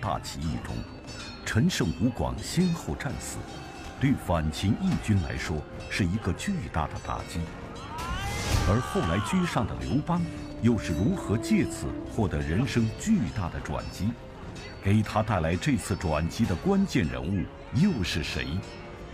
[0.00, 0.74] 大起义中，
[1.44, 3.38] 陈胜吴广先后战死，
[4.00, 5.56] 对反秦义军来说
[5.90, 7.40] 是一个巨大的打击。
[8.70, 10.20] 而后来居上的刘邦，
[10.62, 14.08] 又是如何借此获得人生巨大的转机？
[14.82, 17.42] 给他带来这次转机的关键人物
[17.74, 18.46] 又是谁？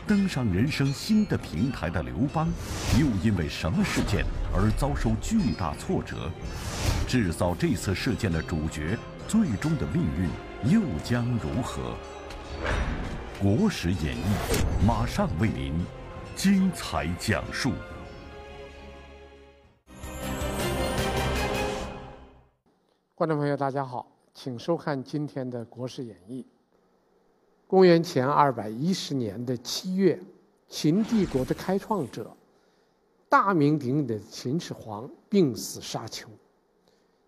[0.06, 2.46] 登上人生新的平台的刘邦，
[3.00, 4.22] 又因为什么事件
[4.54, 6.30] 而遭受巨大挫折？
[7.08, 10.28] 制造这次事件的主角，最终的命运
[10.66, 11.95] 又将如何？
[13.38, 14.22] 国史演义，
[14.86, 15.74] 马上为您
[16.34, 17.72] 精彩讲述。
[23.14, 26.47] 观众朋友，大家好，请收看今天的国史演义。
[27.66, 30.19] 公元前二百一十年的七月，
[30.66, 32.34] 秦帝国的开创者、
[33.28, 36.27] 大名鼎鼎的秦始皇病死沙丘。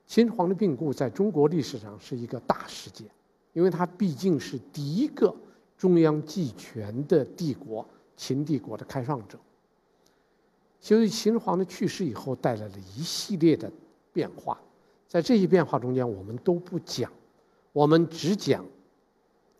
[0.06, 3.06] 秦始皇的病故在中国历史上是一个大事件，
[3.56, 5.34] 因为他毕竟是第一个
[5.78, 9.38] 中央集权的帝国——秦帝国的开创者。
[10.78, 13.72] 所以，秦始皇的去世以后，带来了一系列的
[14.12, 14.60] 变化。
[15.08, 17.10] 在这些变化中间，我们都不讲，
[17.72, 18.62] 我们只讲。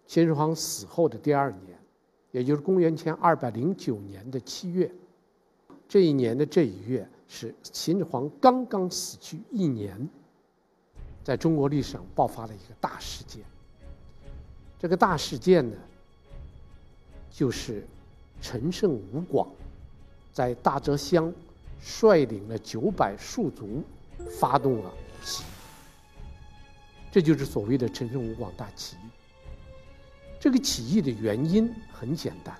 [0.07, 1.79] 秦始皇死后的第二年，
[2.33, 4.93] 也就是公元前二百零九年的七月，
[5.89, 10.07] 这一年的这一月是秦始皇刚刚死去一年，
[11.25, 13.43] 在中国历史上爆发了一个大事件。
[14.87, 15.77] 这个大事件呢，
[17.29, 17.85] 就是
[18.41, 19.49] 陈胜吴广
[20.33, 21.33] 在大泽乡
[21.81, 23.83] 率领了九百戍卒，
[24.39, 24.93] 发动了
[25.25, 25.47] 起义。
[27.11, 29.09] 这就是所谓的陈胜吴广大起义。
[30.39, 32.57] 这个起义的原因很简单，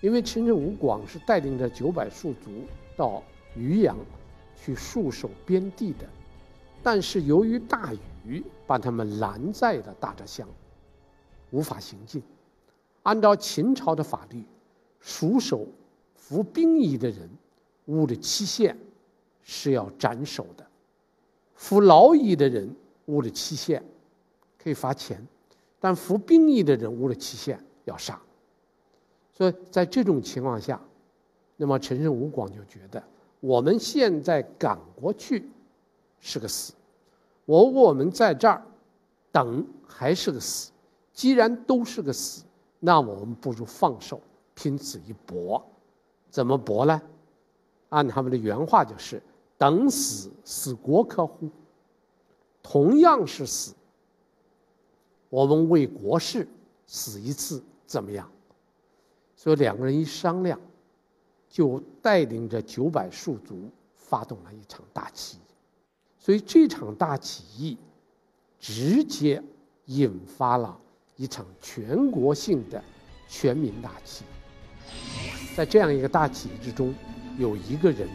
[0.00, 2.64] 因为陈胜吴广是带领着九百戍卒
[2.96, 3.20] 到
[3.56, 3.96] 渔阳
[4.64, 6.08] 去戍守边地的，
[6.80, 7.92] 但是由于大
[8.24, 10.46] 雨把他们拦在了大泽乡，
[11.50, 12.22] 无法行进。
[13.02, 14.44] 按照秦朝的法律，
[15.02, 15.66] 戍守
[16.14, 17.28] 服兵役的人，
[17.86, 18.76] 误了期限
[19.42, 20.64] 是要斩首的；
[21.54, 22.74] 服劳役的人
[23.06, 23.82] 误了期限，
[24.62, 25.26] 可以罚钱。
[25.82, 28.20] 但服兵役的人误了期限要杀，
[29.32, 30.78] 所以在这种情况下，
[31.56, 33.02] 那么陈胜吴广就觉得
[33.40, 35.48] 我们现在赶过去
[36.20, 36.74] 是个死，
[37.46, 38.62] 如果我们在这儿
[39.32, 40.69] 等还是个死，
[41.20, 42.44] 既然都是个死，
[42.78, 44.18] 那我们不如放手，
[44.54, 45.62] 拼死一搏。
[46.30, 46.98] 怎么搏呢？
[47.90, 49.22] 按他们的原话就是
[49.58, 51.50] ：“等死，死国可乎？
[52.62, 53.74] 同样是死。”
[55.28, 56.48] 我们为国事
[56.86, 58.26] 死一次怎么样？
[59.36, 60.58] 所以两个人一商量，
[61.50, 65.40] 就带领着九百戍卒发动了一场大起义。
[66.18, 67.76] 所以这场大起义
[68.58, 69.44] 直接
[69.84, 70.80] 引发了
[71.20, 72.82] 一场全国性的
[73.28, 75.54] 全民大起义。
[75.54, 76.94] 在这样一个大起义之中，
[77.36, 78.08] 有一个人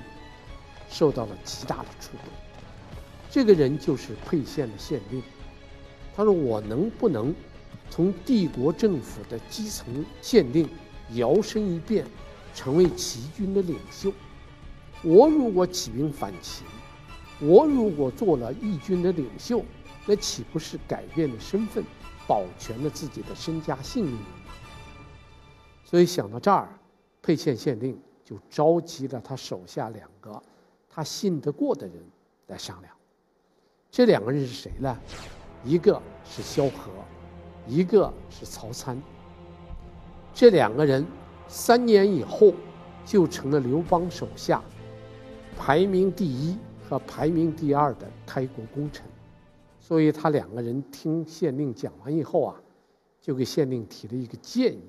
[0.89, 2.33] 受到了极大的触动，
[3.29, 5.21] 这个人就是沛县的县令。
[6.15, 7.31] 他说：“我能不能
[7.91, 10.67] 从帝国政府的基层县令
[11.13, 12.07] 摇身一变，
[12.55, 14.11] 成为起义军的领袖？
[15.03, 16.65] 我如果起兵反秦，
[17.39, 19.63] 我如果做了义军的领袖，
[20.07, 21.83] 那岂不是改变了身份，
[22.27, 24.17] 保全了自己的身家性命？”
[25.83, 26.67] 所以想到这儿，
[27.21, 30.41] 沛县县令就召集了他手下两个
[30.89, 31.95] 他信得过的人
[32.47, 32.93] 来商量。
[33.91, 34.97] 这两个人是谁呢？
[35.63, 36.91] 一个是萧何，
[37.67, 39.01] 一个是曹参。
[40.33, 41.05] 这两个人
[41.47, 42.53] 三年以后
[43.05, 44.61] 就成了刘邦手下
[45.57, 49.05] 排名第一和排名第二的开国功臣。
[49.85, 52.59] 所以他两个人听县令讲完以后啊，
[53.21, 54.81] 就给县令提了一个建议：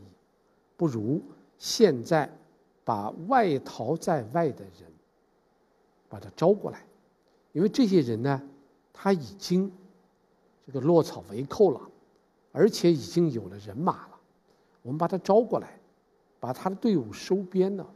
[0.75, 1.21] 不如
[1.59, 2.31] 现在
[2.83, 4.91] 把外逃在外的人
[6.09, 6.83] 把他招过来，
[7.53, 8.43] 因为这些人呢，
[8.95, 9.71] 他已经。
[10.67, 11.81] 这个落草为寇了，
[12.51, 14.19] 而且已经有了人马了。
[14.83, 15.79] 我们把他招过来，
[16.41, 17.89] 把他的队伍收编了。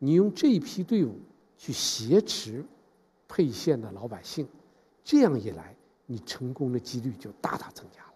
[0.00, 1.14] 你用这一批队伍
[1.56, 2.64] 去挟持
[3.28, 4.48] 沛县的老百姓，
[5.04, 5.76] 这样一来，
[6.06, 8.12] 你成功的几率就大大增加了。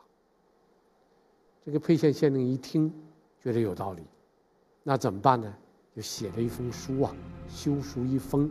[1.64, 2.92] 这个沛县县令一听，
[3.42, 4.02] 觉得有道理，
[4.82, 5.52] 那怎么办呢？
[5.94, 7.14] 就写了一封书啊，
[7.48, 8.50] 修书一封，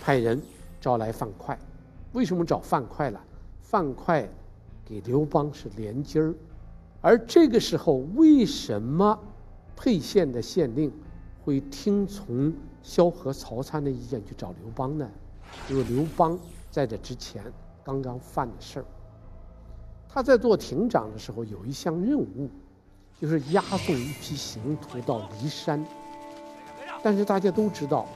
[0.00, 0.40] 派人
[0.80, 1.58] 招来范劵。
[2.12, 3.18] 为什么找范劵呢？
[3.62, 4.28] 范劵
[4.84, 6.34] 给刘邦是连襟儿，
[7.00, 9.18] 而这个时候，为什么
[9.74, 10.92] 沛县的县令
[11.42, 12.52] 会听从
[12.82, 15.10] 萧何、曹参的意见去找刘邦呢？
[15.70, 16.38] 因为刘邦
[16.70, 17.42] 在这之前
[17.84, 18.84] 刚刚犯的事儿，
[20.08, 22.50] 他在做亭长的时候，有一项任务，
[23.20, 25.84] 就是押送一批刑徒到骊山。
[27.02, 28.06] 但是大家都知道，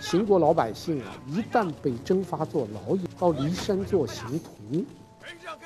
[0.00, 4.84] 秦国老百姓啊，一旦被征发做劳役，到骊山做刑徒，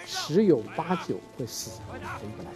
[0.05, 1.99] 十有八九会死回
[2.37, 2.51] 不来。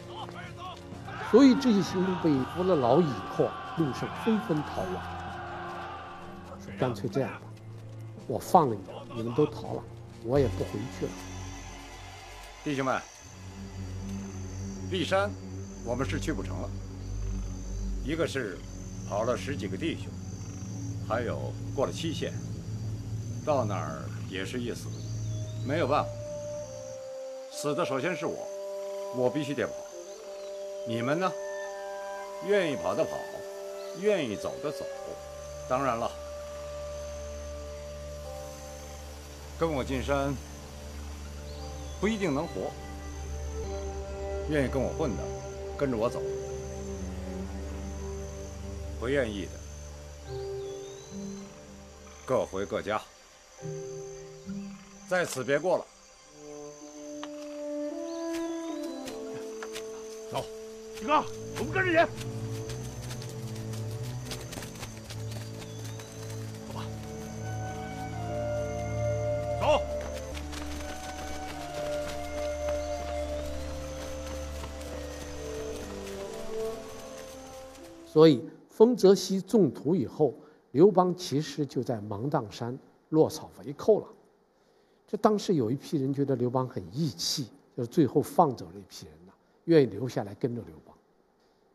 [1.31, 3.49] 所以这些刑徒被服了劳以后，
[3.79, 5.03] 路上纷纷逃亡。
[6.79, 7.41] 干脆这样吧，
[8.27, 8.81] 我放了你，
[9.17, 9.83] 你们都逃了，
[10.25, 11.13] 我也不回去了。
[12.65, 13.01] 弟兄们。
[14.91, 15.31] 骊山，
[15.85, 16.71] 我们是去不成了。
[18.05, 18.59] 一个是
[19.09, 20.07] 跑了十几个弟兄，
[21.09, 22.33] 还有过了期限，
[23.45, 24.89] 到那儿也是一死，
[25.67, 26.11] 没有办法。
[27.51, 28.47] 死的首先是我，
[29.17, 29.73] 我必须得跑。
[30.87, 31.33] 你们呢？
[32.47, 33.11] 愿意跑的跑，
[34.01, 34.85] 愿意走的走。
[35.69, 36.09] 当然了，
[39.59, 40.35] 跟我进山
[42.01, 42.71] 不一定能活。
[44.49, 45.23] 愿意跟我混的，
[45.77, 46.21] 跟着我走；
[49.01, 49.51] 不愿意的，
[52.25, 53.03] 各回各家。
[55.09, 55.87] 在此别过了。
[60.31, 60.45] 走，
[60.97, 61.25] 几个，
[61.59, 62.09] 我们跟着你。
[78.17, 80.33] 所以，丰泽西中土以后，
[80.71, 82.79] 刘邦其实就在芒砀山
[83.11, 84.07] 落草为寇了。
[85.07, 89.33] 这当时有一批人觉得刘邦很义气，就是最后放走了一批人呢，
[89.65, 90.97] 愿意留下来跟着刘邦。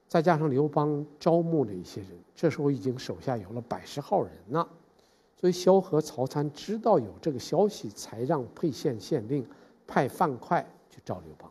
[0.08, 4.68] 再加上刘邦招募了一些人，这时候已经手下有了百十号人了。
[5.40, 9.46] 所以萧何、曹参知道有这个消息，才让沛县县令
[9.86, 11.48] 派范哙去招刘邦。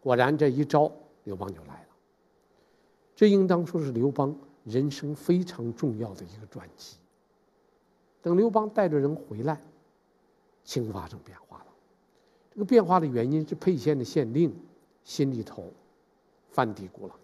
[0.00, 0.90] 果然，这一招，
[1.22, 1.91] 刘邦就来了。
[3.22, 6.96] 这应当说是刘邦人生非常重要的一个转机。
[8.20, 9.60] 等刘邦带着人回来，
[10.64, 11.66] 情况发生变化了。
[12.50, 14.52] 这个变化的原因是沛县的县令
[15.04, 15.72] 心里头
[16.50, 17.14] 犯嘀咕了。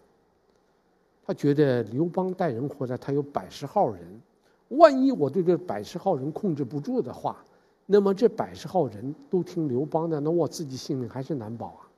[1.25, 4.21] 他觉得刘邦带人回来，他有百十号人，
[4.69, 7.43] 万一我对这百十号人控制不住的话，
[7.85, 11.91] 那么这百十号人都听刘邦的，那我自己性命还是难保啊。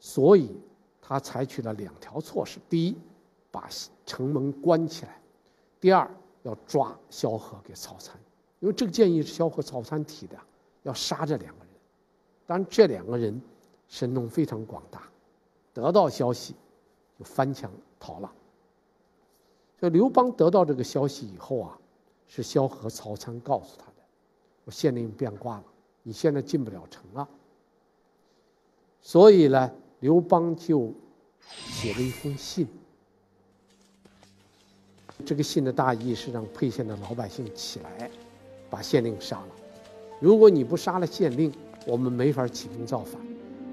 [0.00, 0.56] 所以，
[1.02, 2.96] 他采取了两条措施：第一，
[3.56, 3.66] 把
[4.04, 5.18] 城门关起来，
[5.80, 8.14] 第二要抓萧何给曹参，
[8.60, 10.36] 因为这个建议是萧何、曹参提的，
[10.82, 11.72] 要杀这两个人。
[12.46, 13.40] 当然，这两个人
[13.88, 15.08] 神通非常广大，
[15.72, 16.54] 得到消息
[17.18, 18.30] 就翻墙逃了。
[19.80, 21.78] 所以刘邦得到这个消息以后啊，
[22.28, 24.02] 是萧何、曹参告诉他的
[24.66, 25.64] ：“我县令变卦了，
[26.02, 27.26] 你现在进不了城了。”
[29.00, 30.92] 所以呢，刘邦就
[31.40, 32.68] 写了一封信。
[35.24, 38.10] 这个信的大意是让沛县的老百姓起来，
[38.68, 39.48] 把县令杀了。
[40.20, 41.52] 如果你不杀了县令，
[41.86, 43.20] 我们没法起兵造反。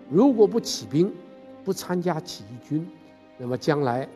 [0.09, 1.13] 如果不起兵，
[1.63, 2.89] 不参加起义军，
[3.37, 4.07] 那么将来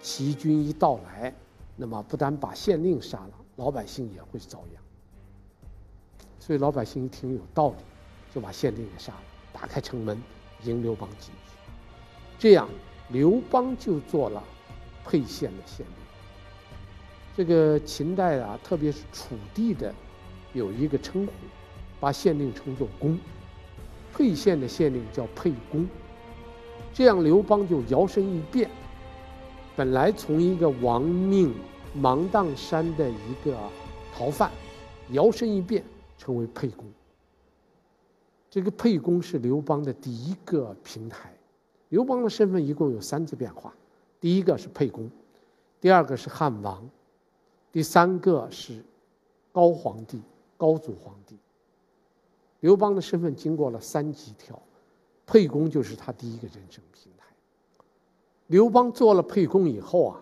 [0.00, 1.34] 起义军一到来，
[1.76, 4.82] 那么不但把县令杀了，老百姓也会遭殃。
[6.40, 7.76] 所以老百姓一听有道理，
[8.34, 9.22] 就把县令给杀了，
[9.52, 10.20] 打开城门
[10.64, 11.52] 迎刘邦进去。
[12.38, 12.68] 这样，
[13.10, 14.42] 刘邦就做了
[15.04, 16.01] 沛县的县令。
[17.34, 19.94] 这个秦代啊，特别是楚地的，
[20.52, 21.32] 有一个称呼，
[21.98, 23.18] 把县令称作公。
[24.12, 25.88] 沛县的县令叫沛公。
[26.92, 28.70] 这样刘邦就摇身一变，
[29.74, 31.54] 本来从一个亡命
[31.94, 33.56] 芒砀山的一个
[34.14, 34.50] 逃犯，
[35.12, 35.82] 摇身一变
[36.18, 36.84] 成为沛公。
[38.50, 41.32] 这个沛公是刘邦的第一个平台。
[41.88, 43.72] 刘邦的身份一共有三次变化：
[44.20, 45.10] 第一个是沛公，
[45.80, 46.86] 第二个是汉王。
[47.72, 48.84] 第三个是
[49.50, 50.20] 高皇帝、
[50.58, 51.36] 高祖皇帝。
[52.60, 54.60] 刘邦的身份经过了三级跳，
[55.26, 57.26] 沛公就是他第一个人生平台。
[58.46, 60.20] 刘邦做了沛公以后啊，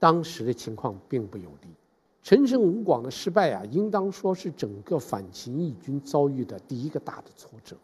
[0.00, 1.68] 当时的情况并不有利，
[2.22, 7.76] 陈胜吴广的失败啊，应当说是整个反秦义军遭遇的第一个大的挫折。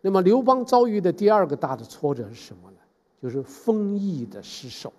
[0.00, 2.78] 那么刘邦遭遇的第二个大的挫折是什么呢？
[3.20, 4.92] 就是丰邑的失守。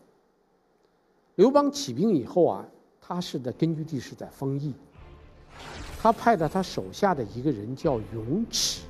[1.36, 2.64] 刘邦起兵以后啊，
[3.02, 4.72] 他是的根据地是在丰邑，
[6.00, 8.84] 他派了他手下的一个人叫勇齿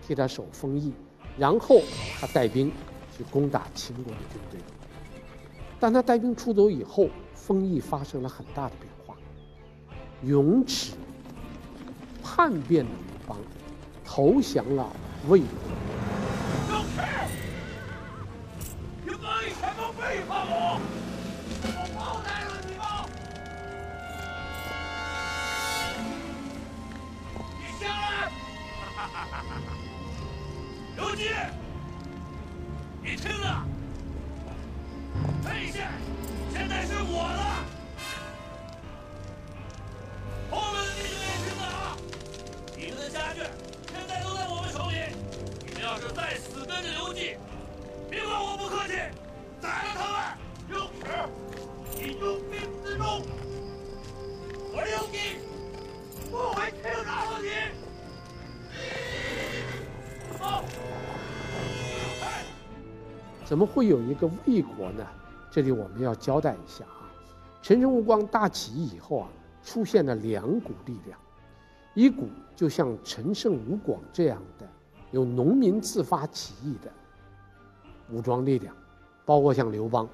[0.00, 0.94] 替他守丰邑，
[1.36, 1.82] 然后
[2.18, 2.72] 他带兵
[3.14, 4.58] 去攻打秦国的军队。
[5.78, 9.14] 但他带兵出走以后，丰邑发生了很大的变化，
[10.22, 10.94] 勇齿
[12.22, 13.36] 叛变了刘邦，
[14.02, 14.90] 投降了
[15.28, 15.46] 魏国。
[49.64, 50.20] 宰了他们！
[50.68, 51.08] 有耻！
[51.96, 53.24] 你拥兵自重，
[54.74, 55.16] 我刘季
[56.30, 57.08] 不会轻饶
[57.40, 57.48] 你。
[60.38, 60.42] 走！
[63.46, 65.06] 怎么会有一个魏国呢？
[65.50, 67.08] 这里我们要交代一下啊。
[67.62, 69.28] 陈胜吴广大起义以后啊，
[69.62, 71.18] 出现了两股力量，
[71.94, 74.68] 一股就像陈胜吴广这样的。
[75.10, 76.92] 有农民自发起义的
[78.10, 78.76] 武装力量，
[79.24, 80.08] 包括像刘邦、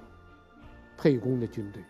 [0.97, 1.83] 沛公的军队。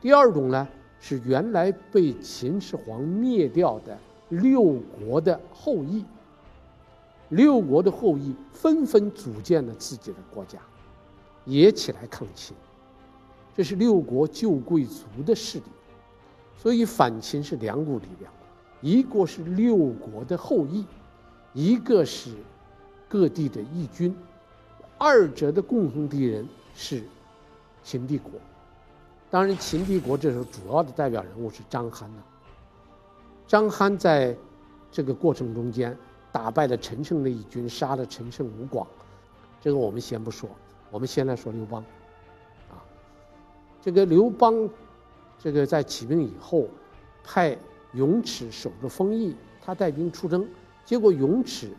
[0.00, 0.68] 第二种呢，
[1.00, 4.62] 是原来被秦始皇灭掉的六
[4.98, 6.04] 国的后裔。
[7.30, 10.58] 六国的后裔纷纷组建了自己的国家，
[11.44, 12.54] 也起来抗秦。
[13.56, 15.64] 这是六国旧贵族的势力，
[16.56, 18.32] 所以反秦是两股力量，
[18.80, 20.84] 一个是六国的后裔。
[21.56, 22.30] 一个是
[23.08, 24.12] 各地的义军，
[24.98, 27.02] 二者的共同敌人是
[27.82, 28.32] 秦帝国。
[29.30, 32.22] 当然，秦帝国这时候主要的代表人物是章邯呐。
[33.46, 34.36] 章邯在
[34.92, 35.96] 这个过程中间
[36.30, 38.86] 打败了陈胜的义军，杀了陈胜吴广。
[39.60, 40.48] 这个我们先不说，
[40.90, 41.84] 我们先来说刘邦。
[42.70, 42.78] 啊，
[43.82, 44.68] 这个刘邦，
[45.42, 46.68] 这个在起兵以后，
[47.24, 47.58] 派
[47.92, 50.48] 雍齿守着丰邑，他带兵出征。
[50.84, 51.70] 结果雍齿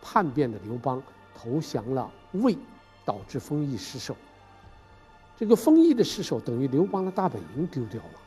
[0.00, 1.02] 叛变了刘邦
[1.34, 2.56] 投降了魏，
[3.04, 4.16] 导致丰邑失守。
[5.36, 8.20] 这个丰邑的失守等于刘邦的大本营丢掉了。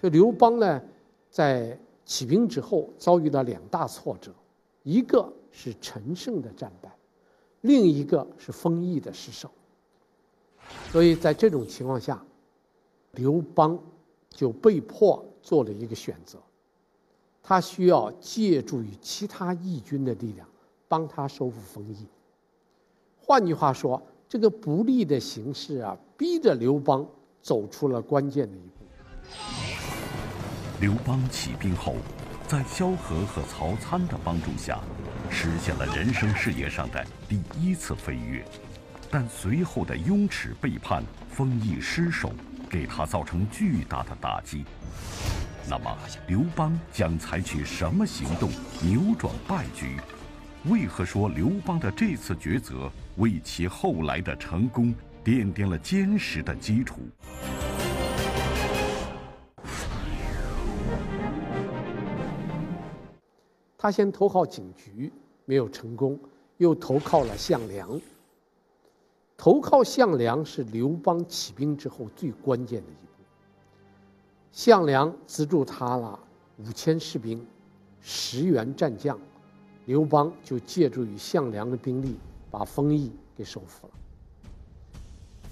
[0.00, 0.82] 所以刘邦呢，
[1.30, 4.30] 在起兵之后遭遇了两大挫折，
[4.82, 6.94] 一个是陈胜的战败，
[7.62, 9.50] 另一个是丰邑的失守。
[10.92, 12.22] 所以在这种情况下，
[13.12, 13.78] 刘邦
[14.28, 16.38] 就被迫做了一个选择。
[17.42, 20.48] 他需要借助于其他义军的力量，
[20.88, 22.06] 帮他收复封邑。
[23.18, 27.06] 换句话说，这个不利的形势啊，逼着刘邦
[27.40, 28.84] 走出了关键的一步。
[30.80, 31.96] 刘邦起兵后，
[32.46, 34.80] 在萧何和曹参的帮助下，
[35.30, 38.44] 实现了人生事业上的第一次飞跃。
[39.10, 42.32] 但随后的雍齿背叛、封邑失守，
[42.68, 44.64] 给他造成巨大的打击。
[45.70, 48.50] 那么，刘邦将采取什么行动
[48.82, 49.96] 扭转败局？
[50.70, 57.00] 为何说刘邦的这次抉择为其后来的成功奠定了坚实的基础？
[63.76, 65.12] 他先投靠景橘，
[65.44, 66.18] 没有成功，
[66.56, 68.00] 又投靠了项梁。
[69.36, 73.22] 投靠项梁是刘邦起兵之后最关键的一步。
[74.50, 76.18] 项梁资助他了
[76.56, 77.46] 五千士兵，
[78.00, 79.18] 十员战将，
[79.86, 82.16] 刘邦就借助于项梁的兵力，
[82.50, 83.92] 把丰邑给收复了。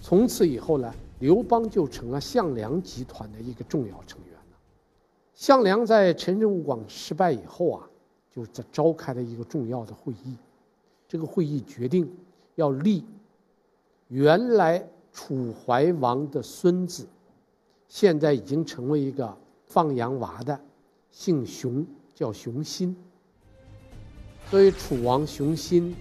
[0.00, 4.58] 从此以后呢，刘邦就成了项梁集团的一个重要成员了。
[5.34, 7.88] 项梁在陈胜吴广失败以后啊，
[8.30, 10.36] 就在召开了一个重要的会议，
[11.06, 12.10] 这个会议决定
[12.54, 13.04] 要立
[14.08, 17.06] 原来楚怀王的孙子。
[17.86, 19.36] 现在已经成为一个
[19.66, 20.58] 放羊娃的，
[21.10, 22.96] 姓熊，叫熊心。
[24.52, 25.96] 所以楚王熊心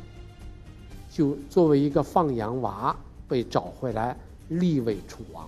[1.09, 2.93] 就作为一个放羊娃
[3.25, 4.13] 被找回来，
[4.49, 5.47] 立为楚王。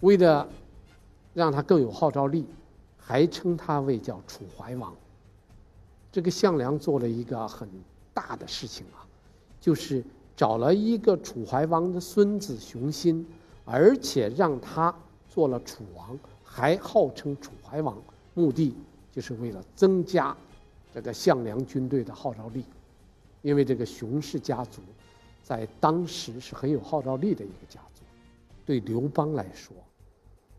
[0.00, 0.48] 为了
[1.32, 2.44] 让他更有号召力，
[2.98, 4.92] 还称他为叫楚怀王。
[6.10, 7.68] 这个项梁做了一个很
[8.12, 9.06] 大的事情啊，
[9.60, 10.02] 就是
[10.36, 13.24] 找了一个楚怀王的孙子熊心，
[13.64, 14.92] 而且让他。
[15.32, 17.96] 做了楚王，还号称楚怀王，
[18.34, 18.74] 目的
[19.12, 20.36] 就是为了增加
[20.92, 22.64] 这个项梁军队的号召力，
[23.42, 24.82] 因为这个熊氏家族
[25.42, 28.02] 在当时是很有号召力的一个家族。
[28.66, 29.74] 对刘邦来说，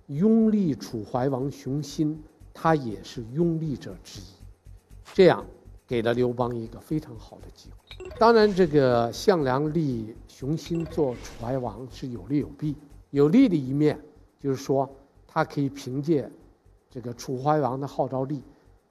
[0.07, 2.21] 拥立楚怀王熊心，
[2.53, 4.23] 他也是拥立者之一，
[5.13, 5.45] 这样
[5.87, 8.09] 给了刘邦一个非常好的机会。
[8.19, 12.75] 当然，这个项梁立熊心做楚怀王是有利有弊，
[13.11, 13.99] 有利的一面。
[14.39, 14.89] 就是说，
[15.27, 16.27] 他可以凭借
[16.89, 18.41] 这个楚怀王的号召力，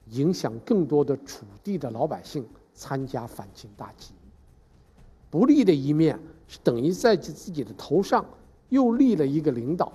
[0.09, 4.17] 影响更多的楚地的老百姓参加反秦大起义。
[5.29, 8.25] 不利的一面是等于在自己的头上
[8.69, 9.93] 又立了一个领导。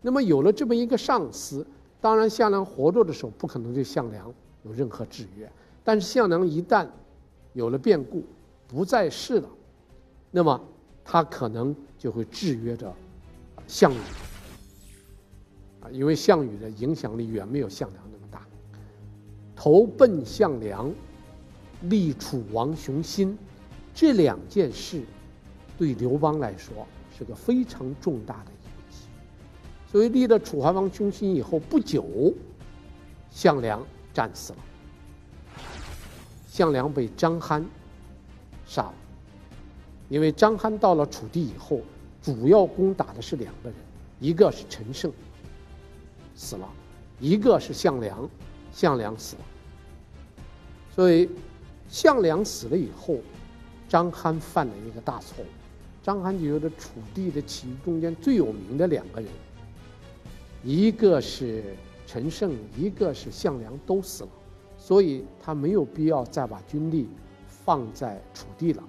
[0.00, 1.64] 那么有了这么一个上司，
[2.00, 5.48] 当然项梁活着的时候不可能对项梁有任何制约，
[5.84, 6.88] 但是项梁一旦
[7.52, 8.24] 有了变故，
[8.66, 9.48] 不在世了，
[10.32, 10.60] 那么
[11.04, 12.92] 他可能就会制约着
[13.68, 14.00] 项羽
[15.82, 18.44] 啊，因为项羽的影响力远没有项梁那么大。
[19.62, 20.92] 投奔项梁，
[21.82, 23.38] 立楚王熊心，
[23.94, 25.04] 这两件事
[25.78, 26.84] 对刘邦来说
[27.16, 28.50] 是个非常重大的。
[29.86, 32.34] 所以立了楚怀王熊心以后不久，
[33.30, 33.80] 项梁
[34.12, 34.58] 战死了。
[36.48, 37.62] 项梁被张邯
[38.66, 38.94] 杀了，
[40.08, 41.82] 因为张邯到了楚地以后，
[42.20, 43.78] 主要攻打的是两个人，
[44.18, 45.12] 一个是陈胜，
[46.34, 46.66] 死了；
[47.20, 48.28] 一个是项梁，
[48.72, 49.42] 项梁死了。
[50.94, 51.28] 所以
[51.88, 53.16] 项梁死了以后，
[53.88, 55.46] 张邯犯了一个大错误。
[56.02, 59.30] 张邯就觉得楚地的起义中间最有名的两个人。
[60.62, 64.30] 一个是陈胜，一个是项梁，都死了，
[64.76, 67.08] 所以他没有必要再把军力
[67.46, 68.82] 放在楚地了，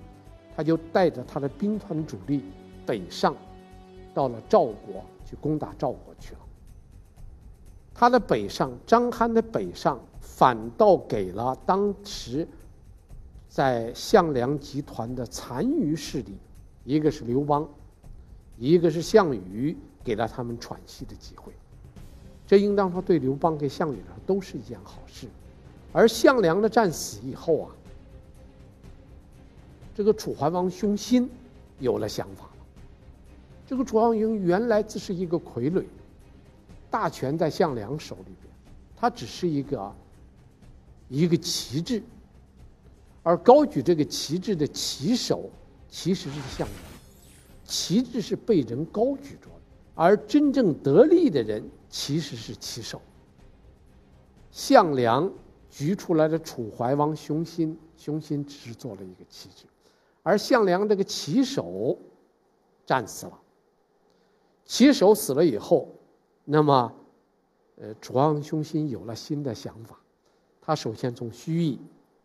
[0.55, 2.43] 他就带着他的兵团主力
[2.85, 3.35] 北上，
[4.13, 6.39] 到了赵国去攻打赵国去了。
[7.93, 12.47] 他的北上，张邯的北上，反倒给了当时
[13.49, 16.37] 在项梁集团的残余势力，
[16.85, 17.67] 一个是刘邦，
[18.57, 21.51] 一个是项羽，给了他们喘息的机会。
[22.47, 25.27] 这应当说对刘邦跟项羽来说都是一件好事，
[25.91, 27.69] 而项梁的战死以后啊，
[29.93, 31.29] 这个楚怀王熊心
[31.79, 32.51] 有了想法了。
[33.67, 35.83] 这个楚王熊原来只是一个傀儡，
[36.89, 38.53] 大权在项梁手里边，
[38.95, 39.93] 他只是一个
[41.21, 42.01] 一个旗帜，
[43.21, 45.49] 而高举这个旗帜的旗手
[45.87, 46.77] 其实是项梁，
[47.63, 49.47] 旗帜是被人高举着，
[49.93, 51.63] 而真正得利的人。
[51.95, 52.99] 其实是旗手。
[54.49, 55.31] 项梁
[55.69, 59.67] 举出来的楚怀王雄心，雄心只是做了一个旗帜，
[60.23, 61.95] 而项梁这个旗手
[62.83, 63.39] 战死了。
[64.65, 65.87] 旗手死了以后，
[66.45, 66.91] 那么，
[67.75, 69.95] 呃，楚王雄心有了新的想法，
[70.65, 71.77] 他首先从盱眙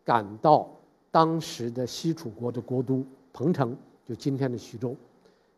[0.05, 0.69] 赶到
[1.11, 3.75] 当时的西楚国的国都彭城，
[4.07, 4.95] 就今天的徐州。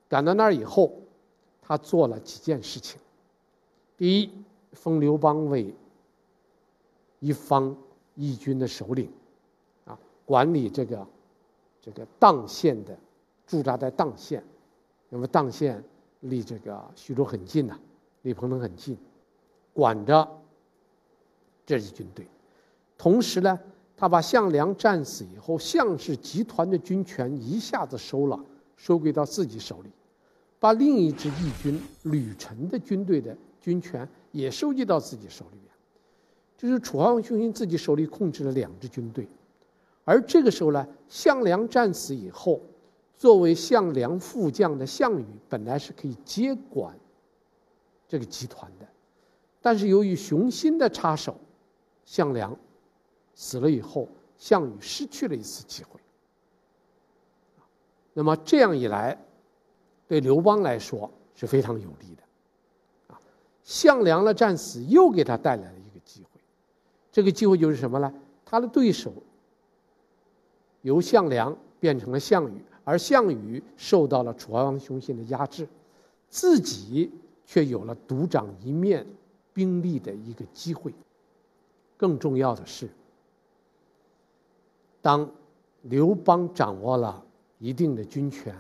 [0.10, 0.92] 赶到那儿以后，
[1.62, 3.00] 他做了几件事情。
[3.96, 4.32] 第一，
[4.72, 5.72] 封刘邦为
[7.20, 7.76] 一方
[8.16, 9.08] 义军的首领，
[9.86, 11.08] 啊，管理这个
[11.82, 12.98] 这个砀县的
[13.46, 14.44] 驻扎在砀县，
[15.10, 15.84] 那么砀县
[16.22, 17.80] 离这个徐州很近呐，
[18.24, 18.98] 离彭城很近，
[19.72, 20.28] 管着
[21.64, 22.26] 这支军队。
[23.02, 23.60] 同时呢，
[23.98, 28.40] 他把项梁战死以后，项氏集团的军权一下子收了，
[28.78, 29.90] 收归到自己手里，
[30.60, 33.36] 把另一支义军吕臣的军队的。
[33.60, 35.72] 军权也收集到自己手里面，
[36.56, 39.28] 就是楚怀王熊心自己手里控制了两支军队，
[40.04, 42.62] 而这个时候呢，项梁战死以后，
[43.18, 46.96] 作为项梁副将的项羽本来是可以接管
[48.08, 48.88] 这个集团的，
[49.60, 51.36] 但是由于熊心的插手，
[52.06, 52.56] 项梁
[53.36, 56.00] 死了以后，项羽失去了一次机会。
[58.14, 59.18] 那么这样一来，
[60.08, 63.14] 对刘邦来说是非常有利的。
[63.14, 63.20] 啊
[63.64, 66.42] 项梁的战死又给他带来了一个机会，
[67.12, 68.14] 这个机会就是什么呢？
[68.44, 69.14] 他的对手
[70.82, 75.66] 由项梁变成了项羽，而项羽受到了楚怀王熊心的压制，
[76.28, 77.10] 自己
[77.46, 79.06] 却有了独掌一面
[79.54, 80.94] 兵力的一个机会。
[81.96, 82.90] 更重要的是，
[85.02, 85.30] 当
[85.84, 87.24] 刘邦掌握了
[87.58, 88.56] 一定的军权，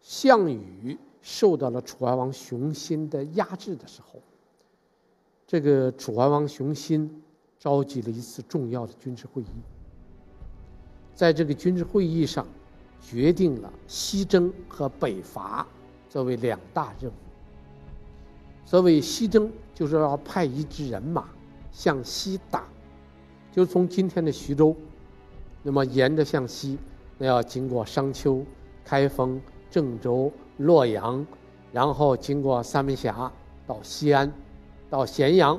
[0.00, 4.20] 项羽受到了楚怀王熊心的压制的时候。
[5.46, 7.22] 这个楚怀王熊心
[7.58, 9.46] 召集了一次重要的军事会议，
[11.14, 12.46] 在这个军事会议上，
[13.00, 15.66] 决定了西征和北伐
[16.08, 17.14] 作为两大任务。
[18.64, 21.28] 所谓西征，就是要派一支人马
[21.70, 22.66] 向西打，
[23.52, 24.74] 就从今天的徐州，
[25.64, 26.78] 那么沿着向西，
[27.18, 28.44] 那要经过商丘、
[28.84, 31.26] 开封、郑州、洛阳，
[31.72, 33.32] 然后经过三门峡
[33.66, 34.32] 到西安。
[34.90, 35.58] 到咸阳，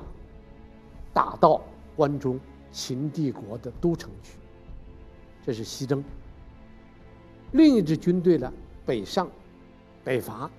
[1.12, 1.60] 打到
[1.94, 2.39] 关中，
[2.72, 4.38] 秦帝国的都城去。
[5.46, 6.02] 这是西征。
[7.52, 8.54] 另一支军队呢，
[8.86, 9.28] 北上，
[10.06, 10.50] 北伐。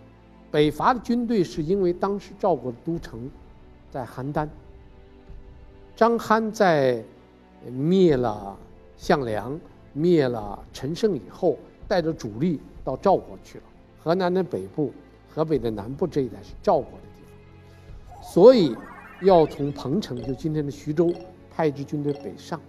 [0.51, 3.31] 北伐的军队是因为当时赵国的都城
[3.91, 4.47] 在邯郸。
[5.95, 7.03] 张邯在
[7.71, 8.59] 灭了
[8.97, 9.59] 项梁，
[9.93, 13.65] 灭了陈胜以后，带着主力到赵国去了。
[14.03, 14.93] 河南的北部、
[15.29, 17.23] 河北的南部这一带是赵国的地
[18.11, 18.77] 方，所以
[19.23, 21.13] 要从彭城，就今天的徐州，
[21.51, 22.61] 派一支军队北上。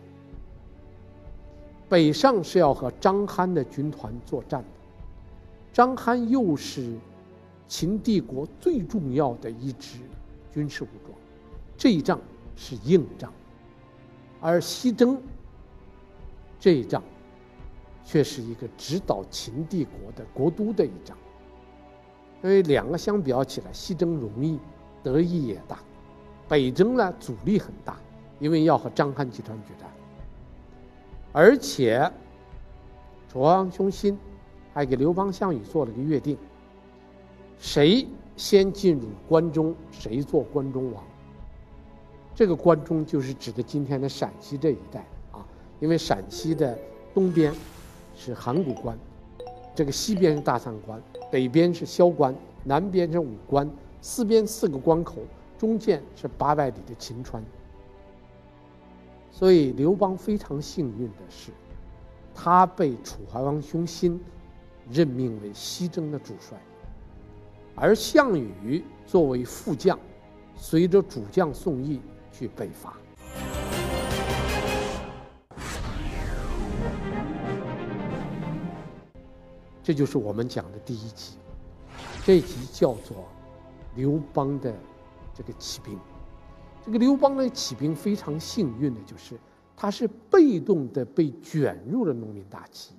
[1.89, 4.67] 北上是要和章邯的军团作战的。
[5.71, 6.93] 章邯又是
[7.67, 9.99] 秦帝国最重要的一支
[10.53, 11.17] 军事武装，
[11.77, 12.19] 这一仗
[12.55, 13.31] 是硬仗，
[14.41, 15.21] 而西征
[16.59, 17.03] 这一仗
[18.03, 21.17] 却是一个指导秦帝国的国都的一仗。
[22.43, 24.59] 因为两个相比较起来，西征容易，
[25.03, 25.77] 得益也大；
[26.47, 27.97] 北征呢，阻力很大，
[28.39, 29.89] 因为要和章邯集团决战，
[31.31, 32.11] 而且
[33.27, 34.17] 楚王雄心。
[34.73, 36.37] 还给刘邦、项羽做了个约定：
[37.57, 41.03] 谁先进入关中，谁做关中王。
[42.35, 45.03] 这个关中就是指的今天的陕西这一带，
[45.79, 46.77] 因为陕西的
[47.13, 47.53] 东边
[48.15, 48.97] 是函谷关，
[49.75, 53.69] 这个西边是大散关，北边是萧关，南边是武关，
[54.01, 55.17] 四边四个关口，
[55.57, 57.43] 中间是八百里的秦川。
[59.31, 61.51] 所以刘邦非常幸运的是，
[62.33, 64.19] 他被楚怀王兄辛。
[64.89, 66.57] 任命为西征的主帅，
[67.75, 69.99] 而项羽作为副将，
[70.55, 71.99] 随着主将宋义
[72.31, 72.95] 去北伐。
[79.87, 81.37] 这就是我们讲的第一集，
[82.25, 83.23] 这一集叫做
[83.95, 84.75] 刘邦的
[85.33, 85.97] 这个起兵。
[86.85, 89.39] 这个刘邦的起兵非常幸运的就是，
[89.77, 92.97] 他是被动的被卷入了农民大起义。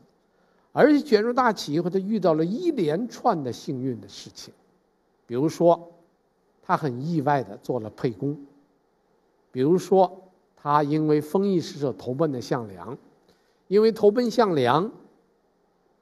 [0.73, 4.55] 而且卷入大起以后，他遇到了一连串的幸运的事情，
[5.27, 5.93] 比如说，
[6.63, 8.35] 他很意外的做了沛公；
[9.53, 10.23] 比如说，
[10.57, 12.97] 他因为封邑使者投奔了项梁，
[13.67, 14.91] 因为投奔项梁，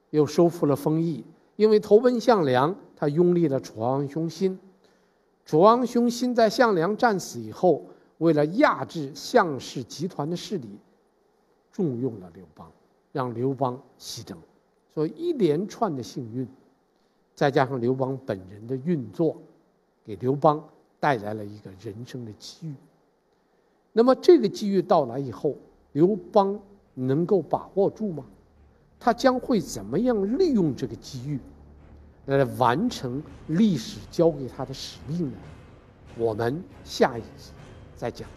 [0.09, 1.23] 又收复了封邑；
[1.55, 4.59] 因为投奔项梁，他拥立了楚王雄心。
[5.45, 7.83] 楚王雄心在项梁战死以后，
[8.17, 10.67] 为了压制项氏集团的势力，
[11.71, 12.71] 重用了刘邦，
[13.11, 14.37] 让刘邦西征。
[14.93, 16.47] 所以一连串的幸运，
[17.35, 19.37] 再加上刘邦本人的运作，
[20.03, 20.63] 给刘邦
[20.99, 22.73] 带来了一个人生的机遇。
[23.93, 25.55] 那么这个机遇到来以后，
[25.93, 26.59] 刘邦
[26.93, 28.25] 能够把握住吗？
[28.99, 31.39] 他将会怎么样利用这个机遇，
[32.25, 35.37] 来完成历史交给他的使命呢？
[36.17, 37.51] 我们下一集
[37.95, 38.27] 再讲。